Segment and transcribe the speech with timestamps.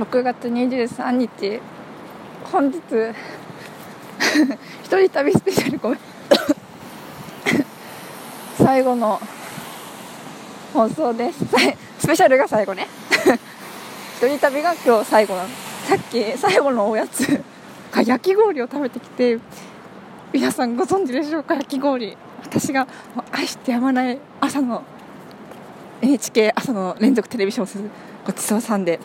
[0.00, 1.60] 6月23日
[2.50, 2.78] 本日
[4.82, 5.98] 一人旅スペシャルごめん。
[8.56, 9.20] 最後の
[10.72, 11.44] 放送です。
[11.98, 12.86] スペシャルが最後ね。
[14.16, 15.48] 一人旅が今日最後なの
[15.86, 17.38] さっき最後のおやつ。
[17.92, 19.38] が焼き氷を食べてきて
[20.32, 21.56] 皆さんご存知でしょうか。
[21.56, 22.16] 焼き氷。
[22.42, 22.88] 私が
[23.32, 24.82] 愛してやまない朝の
[26.00, 27.84] NHK 朝の連続テレビ小説
[28.24, 28.98] ごちそうさんで。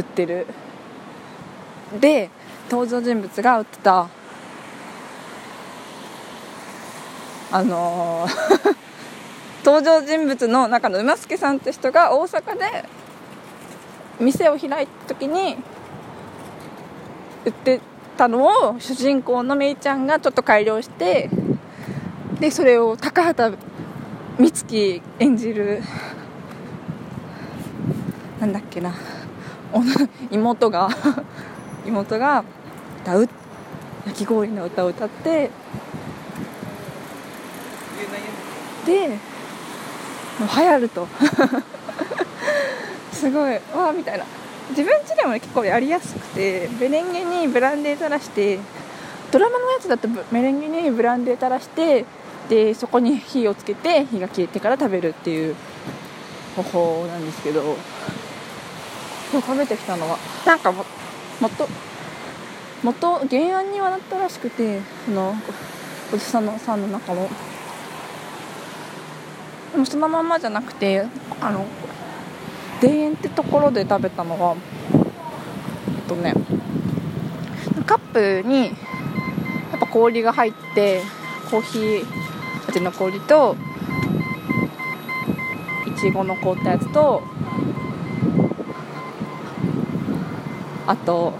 [0.00, 0.46] 売ってる。
[2.00, 2.30] で
[2.70, 4.08] 登場人物が売ってた。
[7.52, 8.76] あのー
[9.64, 12.84] 登場人物の中の馬助さんって人が大阪で
[14.18, 15.56] 店を開いた時に
[17.44, 17.80] 売って
[18.16, 21.28] たのを主人公のめいちゃんがちょっと改良して
[22.38, 23.58] でそれを高畑
[24.38, 25.82] 充希演じる。
[28.40, 28.94] なんだっけな。
[30.30, 30.88] 妹が
[31.86, 32.44] 妹が
[33.02, 33.28] 歌う
[34.06, 35.50] 焼き氷の歌を歌って
[38.86, 41.06] でもう流行ると。
[43.12, 44.24] すごいわあみたいな。
[44.70, 48.58] 自分家でも、ね、結構やりやすくてメレンゲにブランデー垂らして
[49.32, 52.04] ドラマのやつだとメレンゲにブランデー垂らして
[52.48, 55.56] でそこに火をつけて火が消えてから食べるっていう
[56.56, 57.76] 方法なんですけど。
[59.32, 60.18] 食べてきたのは。
[60.44, 60.84] なんかも
[61.40, 61.68] もっと
[62.82, 65.34] 元原案にはなったらしくてその
[66.12, 67.28] おじさんのさんの中も
[69.72, 71.04] でもそのままじゃなくて
[71.40, 71.66] あの
[72.80, 74.56] 田園ってところで食べたのは
[75.96, 76.34] えっとね
[77.86, 81.02] カップにやっぱ氷が入って
[81.50, 82.04] コーヒー
[82.68, 83.56] 味の氷と
[85.86, 87.22] いちごの凍ったやつと
[90.90, 91.32] あと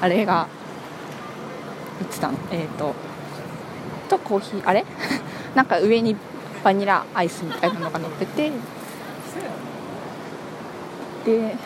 [0.00, 0.48] あれが
[2.02, 2.38] いつたの。
[2.50, 2.92] えっ、ー、と
[4.08, 4.84] とコーヒーあれ？
[5.54, 6.16] なんか上に
[6.64, 8.50] バニラアイスみたいなのが乗ってて。
[11.24, 11.56] で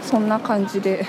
[0.00, 1.04] そんな感じで。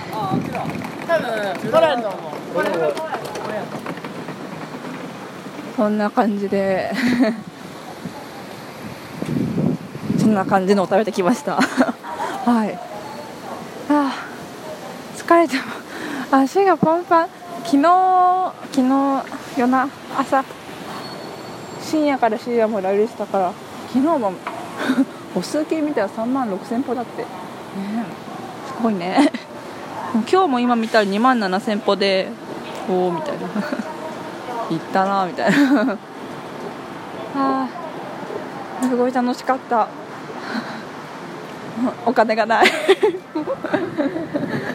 [5.76, 6.92] そんな感じで
[10.26, 11.58] そんな感じのを食べてきました。
[11.62, 12.74] はい。
[12.74, 12.80] あ
[13.90, 14.12] あ
[15.16, 15.56] 疲れて
[16.32, 17.28] 足がパンパン。
[17.64, 17.84] 昨日
[18.72, 19.24] 昨日
[19.56, 19.88] 夜な
[20.18, 20.44] 朝。
[21.80, 23.52] 深夜から深夜まで歩いてたから
[23.94, 24.34] 昨日も
[25.36, 27.28] 歩数計見たら3万6000歩だって、ね、
[28.66, 29.32] すごいね。
[30.28, 32.30] 今日も今見たら2万7000歩で
[32.90, 33.42] おおみたいな。
[34.72, 35.98] 行ったなみたいな。
[37.38, 37.68] あ
[38.82, 39.88] すごい楽しかった。
[42.06, 42.68] お金がない。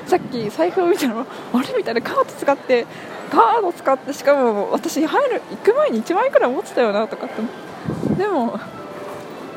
[0.07, 1.25] さっき財布を見たらあ
[1.63, 1.69] れ？
[1.77, 2.87] みたいなカード使って
[3.31, 7.43] カード使ってしかも私入る行く前に1万円くらい持ってたよなとかって。
[8.17, 8.59] でも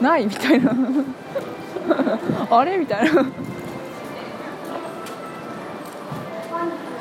[0.02, 0.72] ないみたいな。
[2.52, 2.78] あれ？
[2.78, 3.26] みたいな。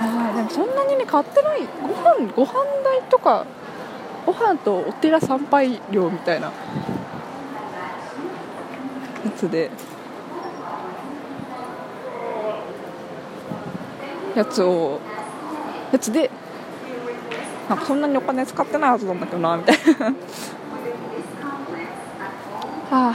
[0.00, 1.60] あでもそんなにね買ってない。
[1.82, 2.52] ご飯ご飯
[2.84, 3.44] 代とか
[4.24, 6.52] ご飯とお寺参拝料みたいなや
[9.36, 9.70] つで。
[14.34, 15.00] やつを
[15.92, 16.30] やつで
[17.68, 20.06] なんかそんなにお金使ってないはずなんだけどなみたいな。
[22.90, 23.14] は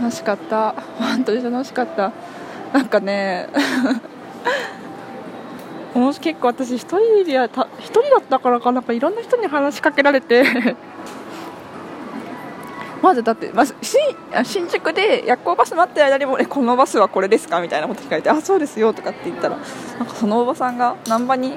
[0.00, 0.72] 楽しかった。
[0.98, 2.12] 本当に楽しかった。
[2.72, 3.48] なんかね
[5.94, 10.44] もし結構私一人でやた一人だったからかなんかいろんな人に話しかけられて。
[13.02, 21.54] まずだって、まず新宿で夜行バス待ってる間にも、えこのバスはこれですかみたいなこと聞かれて、あ、そうですよとかって言ったら、なんかそのおばさんが難波に、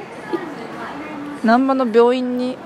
[1.44, 2.58] 難波の病院に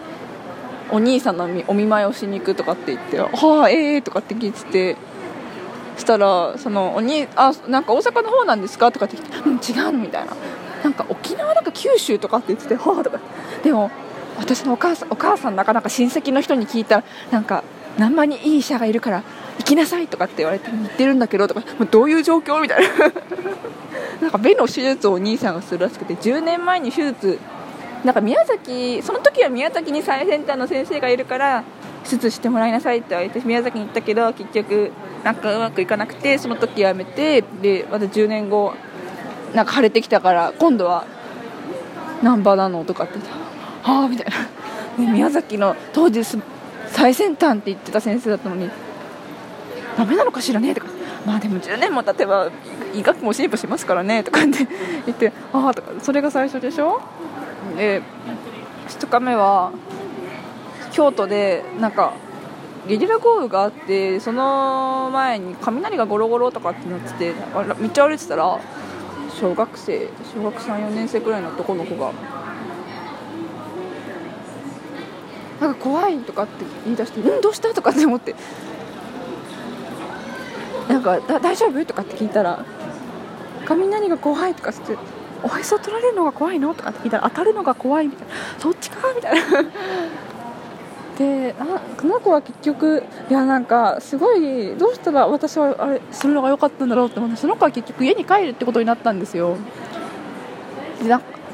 [0.91, 4.95] お兄さんのお見舞いをしに行くとかって言って、はあ、ええー、とかって聞いてて、
[5.97, 10.35] したら、そのおにあなんか大阪の方なんですかとかって聞いて、うん、違うのみたいな。
[10.83, 13.19] なんか沖縄なんか九州とかって言ってて、はあとか。
[13.63, 13.89] でも
[14.37, 17.63] 私のお母さんお母さんなかなか親戚の人に聞いたらなんか
[17.97, 19.23] 難波にいい医者がいるから
[19.59, 22.61] 行きなさいとかって言われて言ってるんだけどとかどういう状況？
[22.61, 22.87] みたいな。
[24.21, 27.39] なんか目の手術をお兄さんがするらしくて10年前に手術
[28.03, 31.63] なんか宮崎その時は宮崎に最先端の先生がいるから
[32.03, 34.91] 手術してもらいなさいって言われて宮崎に行ったけど結局
[35.23, 38.73] なんかうまくいかなくてその時やめてでまた10年後
[39.53, 41.05] なんか腫れてきたから今度は
[42.23, 42.83] 難波なの？
[42.85, 43.19] とかって
[43.83, 45.03] はあみたいな。
[45.03, 46.23] ね、宮崎の当時
[46.97, 48.71] 最先端って言ってた先生だったのに
[49.95, 50.73] ダメなのかしらね？
[50.73, 50.87] とか
[51.27, 52.49] まあでも10年も経てば
[52.95, 54.67] 医学も進歩しますからねとかって
[55.05, 56.99] 言ってああとかそれが最初でしょ？
[57.77, 58.01] で
[58.89, 59.71] 2日目は
[60.91, 62.13] 京都でなんか
[62.87, 67.33] ゲリラ豪雨があってその前に雷がゴロゴロとかってなってて
[67.93, 68.57] 道歩いてたら
[69.39, 72.11] 小学生小学34年生くらいの男の子が
[75.61, 78.35] なんか怖いとかって言い出して「うんどうした?」とかって思って。
[80.87, 81.85] なんか大丈夫？
[81.85, 82.63] とかって聞いたら
[83.65, 84.53] 雷が怖い？
[84.53, 84.97] とかって
[85.43, 86.73] おへそ取られるのが怖いの？
[86.73, 89.13] とかって聞いたら当たるのが怖いみたいなそっちか？
[89.13, 89.41] みたいな。
[91.17, 91.65] であ
[91.99, 97.07] この子は結局いやなんかすごいどうしたら私はあれするのが良かったんだろう？
[97.07, 99.57] って思ってその子は結局家に帰るってことになったんですよ
[101.03, 101.13] で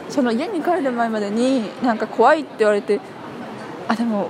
[0.09, 2.99] その家に帰る前までになんか怖いって言われて
[3.87, 4.29] あでも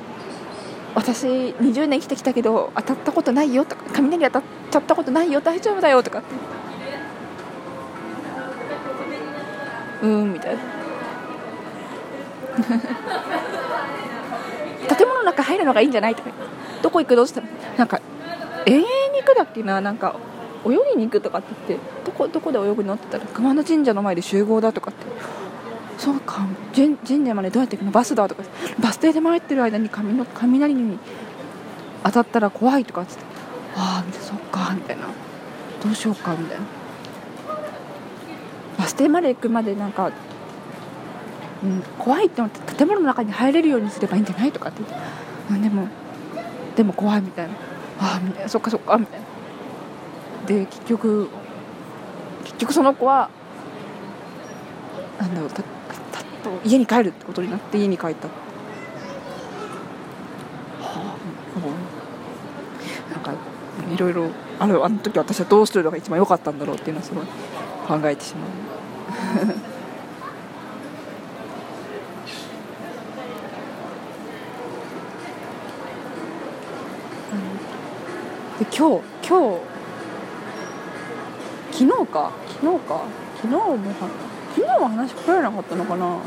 [0.96, 6.28] 私20年生きてきたけど当たったことないよとか雷当たっちゃったことないよ大丈夫だよとかって。
[10.04, 10.62] うんみたいな。
[14.96, 16.30] 建物の中入るのがいいんじゃないとか。
[16.82, 17.48] どこ行くどうしたら
[17.78, 18.02] なんか
[18.66, 18.86] 永遠に
[19.20, 19.80] 行くだっけな。
[19.80, 20.16] なんか
[20.66, 25.06] 泳ぎに行くとかって言ってどこどこで泳ぐのって言ったら熊野神社の前で集合だとかって。
[26.04, 26.46] そうか。
[26.76, 27.92] 神社までどうやって行くの？
[27.92, 28.44] バスだとか。
[28.78, 31.00] バス停で迷ってる間に雷雷に
[32.04, 33.24] 当たったら怖いとかっつって
[33.78, 35.08] ああそっかみたいな。
[35.82, 36.66] どうしようかみたいな。
[38.78, 40.12] バス停まで行くまでなんか、
[41.64, 44.82] うん、怖いって思って建物の中に入れるようにすればいいんじゃないとかって。
[44.84, 45.06] 言って、
[45.52, 45.88] うん、でも
[46.76, 47.54] でも怖いみたいな。
[48.02, 48.50] ああみたいな。
[48.50, 49.26] そっかそっかみたいな。
[50.48, 51.30] で結局
[52.44, 53.30] 結局その子は
[55.24, 55.64] なんだろうたた
[56.44, 58.34] と家に帰るってことになって家に帰ったは
[63.10, 63.34] あ、なんか
[63.94, 64.30] いろいろ
[64.60, 67.26] あるあの時私はどうするのが一番良かったんだろうっていうのはすごい
[67.88, 68.50] 考えてしまう
[78.60, 79.74] で今日今日
[81.72, 83.02] 昨日か昨日か
[83.42, 83.78] 昨日も
[84.78, 86.18] 日は話しかけられなかったのかな？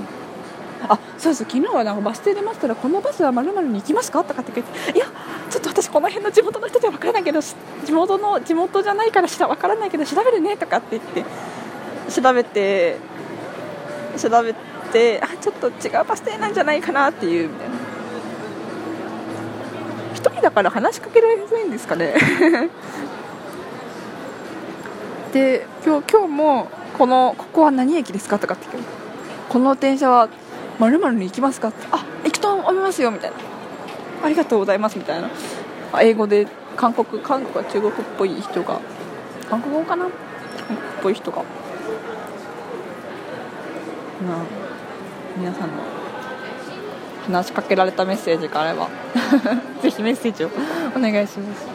[0.89, 4.23] あそうそう昨日はなんかバス停で待ってたらこのバスはまるに行きますか？
[4.25, 5.07] とかって聞いていや
[5.51, 7.55] ちょっと私この辺の地元の人じゃ分からないけど地
[7.93, 11.25] 元の地元じゃないから分からないけど調べるねとかって言って
[12.21, 12.99] 調べて
[14.17, 14.55] 調べ
[14.93, 17.75] てあちょっと違うバス停なんじゃないかなっていうみたいな。
[20.15, 22.15] 1人だから話しかけられやすいんですかね？
[25.33, 28.83] で今日今日もこのここは何駅ですかとかって聞
[29.51, 30.29] この電車は
[30.79, 31.87] まるに行きますかって。
[31.91, 33.37] あ行くと思いますよみたいな。
[34.25, 35.31] ありがとうございますみたいな。
[36.01, 36.47] 英語で
[36.77, 38.81] 韓国韓国は中国っぽい人が。
[39.49, 40.05] 韓国語かな？
[40.05, 41.39] 韓国っぽい人が。
[41.39, 41.45] な
[45.37, 45.75] 皆さんの
[47.27, 48.89] 話しかけられたメッセージがあれば。
[49.83, 50.51] ぜひメッセージを
[50.97, 51.67] お願いします。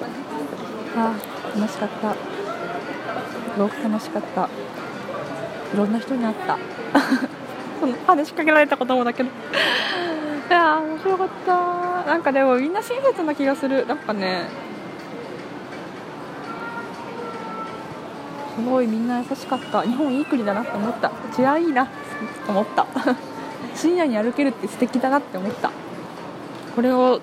[0.98, 1.14] あ
[1.58, 2.14] 楽しかった。
[2.14, 4.50] すごく楽しかった。
[5.74, 6.58] いろんな人に会った。
[7.80, 9.30] その話しかけられたこともだけど。
[9.30, 9.32] い
[10.52, 12.06] や面白かった。
[12.06, 13.88] なんかでもみんな親切な気がする。
[13.88, 14.48] なんかね。
[18.56, 19.82] すごいみんな優しかった。
[19.84, 21.12] 日本いい国だなって思った。
[21.34, 21.94] 治安いいなって
[22.50, 22.86] 思った。
[23.74, 25.72] 深夜に歩けるって素敵だなって思った。
[26.76, 27.22] これを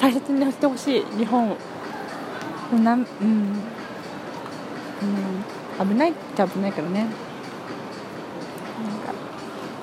[0.00, 1.04] 大切にしてほしい。
[1.16, 1.56] 日本。
[2.84, 3.02] なうん、う
[5.84, 7.06] ん、危ないっちゃ危ないけどね。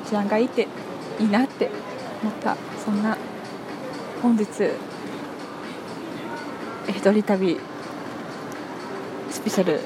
[0.07, 0.67] 治安がいいって
[1.19, 1.69] いいなって
[2.21, 3.17] 思ったそんな
[4.21, 4.45] 本日
[6.89, 7.59] 一人旅
[9.29, 9.79] スペシャル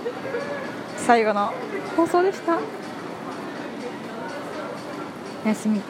[0.97, 1.53] 最後の
[1.95, 2.59] 放送でした。
[5.43, 5.81] おやすみ。